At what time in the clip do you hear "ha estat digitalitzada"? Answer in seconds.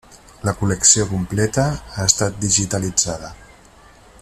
1.75-3.31